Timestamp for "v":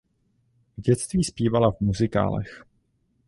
0.77-0.81, 1.71-1.79